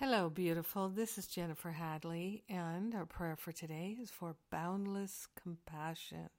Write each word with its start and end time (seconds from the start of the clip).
Hello, 0.00 0.30
beautiful. 0.30 0.88
This 0.88 1.18
is 1.18 1.26
Jennifer 1.26 1.72
Hadley, 1.72 2.42
and 2.48 2.94
our 2.94 3.04
prayer 3.04 3.36
for 3.36 3.52
today 3.52 3.98
is 4.00 4.08
for 4.08 4.34
boundless 4.50 5.28
compassion. 5.42 6.30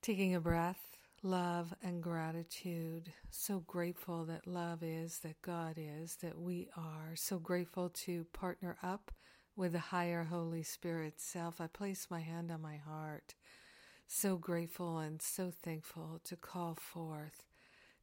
Taking 0.00 0.36
a 0.36 0.40
breath, 0.40 0.98
love, 1.24 1.74
and 1.82 2.00
gratitude. 2.00 3.12
So 3.32 3.64
grateful 3.66 4.24
that 4.26 4.46
love 4.46 4.84
is, 4.84 5.18
that 5.24 5.42
God 5.42 5.78
is, 5.78 6.14
that 6.22 6.38
we 6.38 6.68
are. 6.76 7.16
So 7.16 7.40
grateful 7.40 7.88
to 8.04 8.24
partner 8.32 8.76
up 8.84 9.10
with 9.56 9.72
the 9.72 9.80
higher 9.80 10.22
Holy 10.22 10.62
Spirit 10.62 11.14
self. 11.16 11.60
I 11.60 11.66
place 11.66 12.06
my 12.08 12.20
hand 12.20 12.52
on 12.52 12.62
my 12.62 12.76
heart. 12.76 13.34
So 14.06 14.36
grateful 14.36 15.00
and 15.00 15.20
so 15.20 15.50
thankful 15.50 16.20
to 16.22 16.36
call 16.36 16.76
forth 16.76 17.42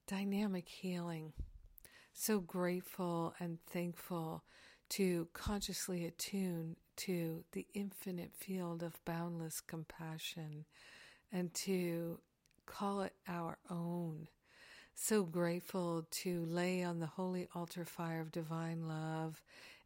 dynamic 0.07 0.67
healing 0.67 1.31
so 2.19 2.39
grateful 2.39 3.35
and 3.39 3.59
thankful 3.67 4.43
to 4.89 5.27
consciously 5.33 6.03
attune 6.03 6.75
to 6.95 7.43
the 7.51 7.67
infinite 7.75 8.31
field 8.33 8.81
of 8.81 9.03
boundless 9.05 9.61
compassion 9.61 10.65
and 11.31 11.53
to 11.53 12.19
call 12.65 13.01
it 13.01 13.13
our 13.27 13.59
own. 13.69 14.27
So 14.95 15.23
grateful 15.23 16.07
to 16.09 16.43
lay 16.45 16.83
on 16.83 16.99
the 16.99 17.05
holy 17.05 17.47
altar 17.53 17.85
fire 17.85 18.19
of 18.21 18.31
divine 18.31 18.87
love 18.87 19.43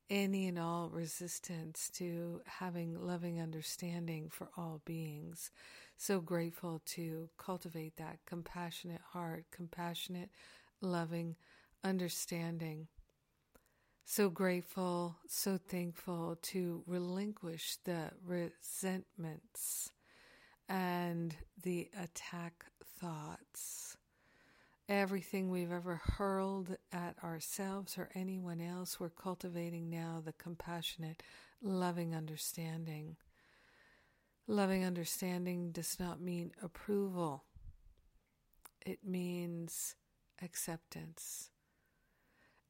any 0.10 0.48
and 0.48 0.58
all 0.58 0.90
resistance 0.90 1.90
to 1.96 2.42
having 2.46 2.98
loving 3.06 3.42
understanding 3.42 4.30
for 4.30 4.50
all 4.56 4.82
beings. 4.86 5.52
So 5.98 6.22
grateful 6.22 6.82
to 6.88 7.30
cultivate 7.38 7.98
that 7.98 8.20
compassionate 8.26 9.02
heart, 9.12 9.46
compassionate, 9.52 10.30
loving, 10.82 11.36
understanding. 11.84 12.88
So 14.06 14.30
grateful, 14.30 15.18
so 15.28 15.58
thankful 15.58 16.38
to 16.42 16.84
relinquish 16.86 17.78
the 17.86 18.12
resentments 18.26 19.92
and 20.68 21.36
the 21.64 21.90
attack 21.98 22.66
thoughts. 23.00 23.98
Everything 24.90 25.50
we've 25.50 25.72
ever 25.72 26.02
hurled 26.04 26.76
at 26.92 27.16
ourselves 27.24 27.98
or 27.98 28.10
anyone 28.14 28.60
else, 28.60 29.00
we're 29.00 29.10
cultivating 29.10 29.90
now 29.90 30.22
the 30.24 30.34
compassionate, 30.34 31.24
loving 31.62 32.14
understanding. 32.14 33.16
Loving 34.48 34.84
understanding 34.84 35.72
does 35.72 35.98
not 36.00 36.20
mean 36.20 36.52
approval, 36.62 37.46
it 38.86 39.00
means 39.06 39.96
acceptance. 40.42 41.52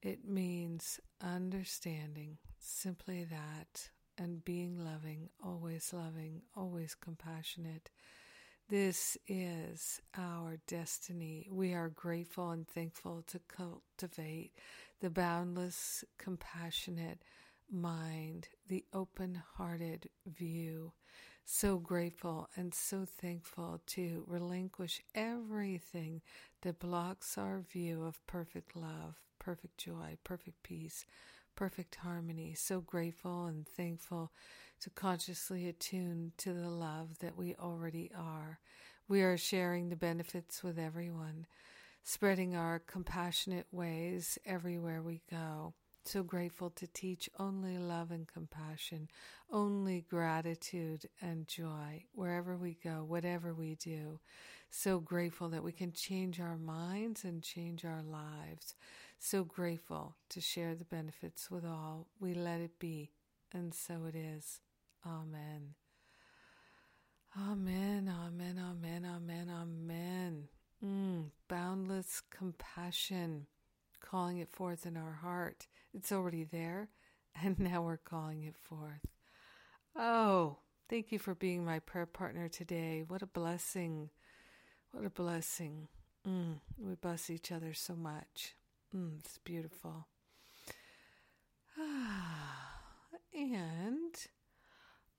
It 0.01 0.27
means 0.27 0.99
understanding 1.21 2.37
simply 2.57 3.23
that 3.25 3.89
and 4.17 4.43
being 4.43 4.83
loving, 4.83 5.29
always 5.43 5.93
loving, 5.93 6.41
always 6.55 6.95
compassionate. 6.95 7.91
This 8.67 9.15
is 9.27 10.01
our 10.17 10.57
destiny. 10.65 11.47
We 11.51 11.73
are 11.73 11.89
grateful 11.89 12.49
and 12.49 12.67
thankful 12.67 13.23
to 13.27 13.39
cultivate 13.47 14.53
the 15.01 15.09
boundless, 15.11 16.03
compassionate 16.17 17.21
mind, 17.69 18.47
the 18.67 18.85
open 18.93 19.43
hearted 19.55 20.09
view. 20.25 20.93
So 21.45 21.77
grateful 21.77 22.49
and 22.55 22.73
so 22.73 23.05
thankful 23.05 23.81
to 23.87 24.23
relinquish 24.27 25.01
everything 25.13 26.21
that 26.61 26.79
blocks 26.79 27.37
our 27.37 27.59
view 27.59 28.03
of 28.05 28.25
perfect 28.25 28.75
love, 28.75 29.15
perfect 29.37 29.77
joy, 29.77 30.17
perfect 30.23 30.63
peace, 30.63 31.05
perfect 31.55 31.95
harmony. 31.95 32.53
So 32.55 32.79
grateful 32.79 33.45
and 33.47 33.67
thankful 33.67 34.31
to 34.79 34.89
consciously 34.89 35.67
attune 35.67 36.31
to 36.37 36.53
the 36.53 36.69
love 36.69 37.19
that 37.19 37.37
we 37.37 37.55
already 37.55 38.11
are. 38.15 38.59
We 39.07 39.21
are 39.21 39.37
sharing 39.37 39.89
the 39.89 39.95
benefits 39.95 40.63
with 40.63 40.79
everyone, 40.79 41.47
spreading 42.03 42.55
our 42.55 42.79
compassionate 42.79 43.67
ways 43.71 44.37
everywhere 44.45 45.01
we 45.01 45.21
go. 45.29 45.73
So 46.03 46.23
grateful 46.23 46.71
to 46.71 46.87
teach 46.87 47.29
only 47.39 47.77
love 47.77 48.11
and 48.11 48.27
compassion, 48.27 49.07
only 49.51 50.01
gratitude 50.09 51.07
and 51.21 51.47
joy 51.47 52.05
wherever 52.13 52.57
we 52.57 52.77
go, 52.83 53.05
whatever 53.07 53.53
we 53.53 53.75
do. 53.75 54.19
So 54.69 54.99
grateful 54.99 55.49
that 55.49 55.63
we 55.63 55.71
can 55.71 55.91
change 55.91 56.39
our 56.39 56.57
minds 56.57 57.23
and 57.23 57.43
change 57.43 57.85
our 57.85 58.01
lives. 58.01 58.75
So 59.19 59.43
grateful 59.43 60.15
to 60.29 60.41
share 60.41 60.75
the 60.75 60.85
benefits 60.85 61.51
with 61.51 61.65
all. 61.65 62.07
We 62.19 62.33
let 62.33 62.61
it 62.61 62.79
be, 62.79 63.11
and 63.53 63.73
so 63.73 64.05
it 64.07 64.15
is. 64.15 64.59
Amen. 65.05 65.75
Amen, 67.37 68.11
amen, 68.13 68.59
amen, 68.59 69.05
amen, 69.05 69.49
amen. 69.49 70.47
Mm, 70.83 71.25
boundless 71.47 72.21
compassion, 72.29 73.45
calling 74.11 74.39
it 74.39 74.51
forth 74.51 74.85
in 74.85 74.97
our 74.97 75.19
heart. 75.21 75.67
It's 75.93 76.11
already 76.11 76.43
there, 76.43 76.89
and 77.43 77.57
now 77.57 77.83
we're 77.83 77.95
calling 77.97 78.43
it 78.43 78.57
forth. 78.61 79.05
Oh, 79.95 80.57
thank 80.89 81.11
you 81.11 81.19
for 81.19 81.33
being 81.33 81.63
my 81.63 81.79
prayer 81.79 82.05
partner 82.05 82.49
today. 82.49 83.03
What 83.07 83.21
a 83.21 83.27
blessing. 83.27 84.09
What 84.91 85.05
a 85.05 85.09
blessing. 85.09 85.87
Mm, 86.27 86.59
we 86.77 86.95
bless 86.95 87.29
each 87.29 87.51
other 87.51 87.73
so 87.73 87.95
much. 87.95 88.55
Mm, 88.95 89.19
it's 89.19 89.37
beautiful. 89.37 90.07
and 93.33 94.15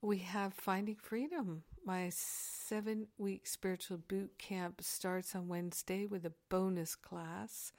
we 0.03 0.19
have 0.19 0.53
Finding 0.53 0.97
Freedom. 0.97 1.63
My 1.85 2.11
seven 2.13 3.09
week 3.19 3.47
spiritual 3.47 3.99
boot 3.99 4.39
camp 4.39 4.83
starts 4.83 5.35
on 5.35 5.49
Wednesday 5.49 6.07
with 6.07 6.27
a 6.27 6.33
bonus 6.51 6.95
class. 6.95 7.73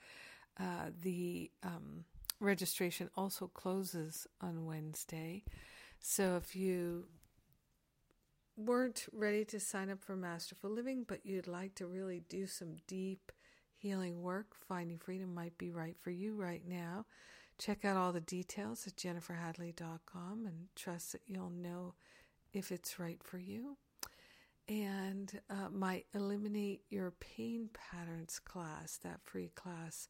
Uh, 0.58 0.90
the 1.02 1.50
um, 1.62 2.04
registration 2.40 3.10
also 3.16 3.48
closes 3.48 4.26
on 4.40 4.66
Wednesday. 4.66 5.42
So 6.00 6.36
if 6.36 6.54
you 6.54 7.06
weren't 8.56 9.06
ready 9.12 9.44
to 9.46 9.58
sign 9.58 9.90
up 9.90 10.02
for 10.02 10.16
Masterful 10.16 10.70
Living, 10.70 11.04
but 11.06 11.24
you'd 11.24 11.48
like 11.48 11.74
to 11.76 11.86
really 11.86 12.22
do 12.28 12.46
some 12.46 12.76
deep 12.86 13.32
healing 13.76 14.22
work, 14.22 14.54
Finding 14.68 14.98
Freedom 14.98 15.34
might 15.34 15.58
be 15.58 15.70
right 15.70 15.96
for 16.00 16.10
you 16.10 16.36
right 16.36 16.62
now. 16.66 17.06
Check 17.58 17.84
out 17.84 17.96
all 17.96 18.12
the 18.12 18.20
details 18.20 18.86
at 18.86 18.96
jenniferhadley.com 18.96 20.46
and 20.46 20.68
trust 20.74 21.12
that 21.12 21.22
you'll 21.26 21.50
know 21.50 21.94
if 22.52 22.72
it's 22.72 22.98
right 22.98 23.22
for 23.22 23.38
you. 23.38 23.76
And 24.68 25.40
uh, 25.50 25.68
my 25.70 26.04
Eliminate 26.14 26.82
Your 26.88 27.12
Pain 27.12 27.68
Patterns 27.72 28.38
class, 28.38 28.98
that 29.02 29.20
free 29.22 29.50
class, 29.54 30.08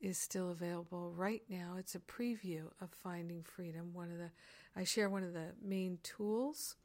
is 0.00 0.18
still 0.18 0.50
available 0.50 1.12
right 1.14 1.42
now. 1.48 1.76
It's 1.78 1.94
a 1.94 2.00
preview 2.00 2.64
of 2.80 2.90
Finding 2.90 3.42
Freedom. 3.42 3.92
One 3.92 4.10
of 4.10 4.18
the 4.18 4.30
I 4.76 4.84
share 4.84 5.10
one 5.10 5.24
of 5.24 5.32
the 5.32 5.52
main 5.62 5.98
tools 6.02 6.76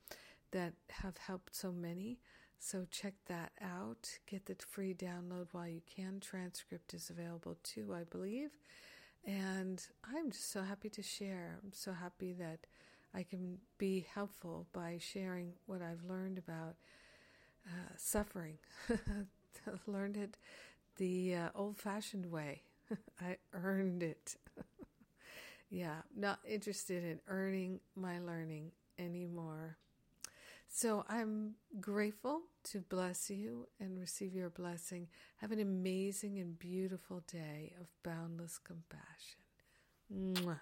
that 0.52 0.74
have 0.90 1.18
helped 1.18 1.56
so 1.56 1.72
many. 1.72 2.20
So 2.60 2.86
check 2.90 3.14
that 3.28 3.52
out. 3.62 4.10
Get 4.26 4.46
the 4.46 4.56
free 4.68 4.94
download 4.94 5.48
while 5.52 5.68
you 5.68 5.82
can. 5.94 6.20
Transcript 6.20 6.94
is 6.94 7.10
available 7.10 7.58
too, 7.64 7.94
I 7.94 8.04
believe. 8.04 8.52
And 9.26 9.84
I'm 10.04 10.32
just 10.32 10.52
so 10.52 10.64
happy 10.64 10.90
to 10.90 11.04
share. 11.04 11.60
I'm 11.64 11.74
so 11.74 11.94
happy 11.94 12.34
that 12.34 12.60
I 13.14 13.24
can 13.24 13.60
be 13.78 14.08
helpful 14.14 14.68
by 14.74 14.98
sharing 15.00 15.54
what 15.66 15.82
I've 15.82 16.04
learned 16.04 16.38
about 16.38 16.76
uh, 17.66 17.94
suffering. 17.98 18.58
learned 19.88 20.18
it 20.18 20.38
the 20.98 21.36
uh, 21.36 21.50
old 21.56 21.78
fashioned 21.78 22.28
way. 22.28 22.62
I 23.22 23.38
earned 23.54 24.04
it. 24.04 24.36
yeah, 25.70 26.02
not 26.16 26.40
interested 26.48 27.04
in 27.04 27.20
earning 27.28 27.80
my 27.96 28.20
learning 28.20 28.72
anymore. 29.00 29.78
So 30.68 31.06
I'm 31.08 31.56
grateful 31.80 32.42
to 32.66 32.82
bless 32.82 33.30
you 33.30 33.68
and 33.80 33.98
receive 34.00 34.36
your 34.36 34.50
blessing. 34.50 35.08
Have 35.38 35.52
an 35.52 35.60
amazing 35.60 36.38
and 36.40 36.60
beautiful 36.60 37.24
day 37.32 37.74
of 37.80 37.88
boundless 38.04 38.58
compassion. 38.58 39.40
Mwah. 40.14 40.60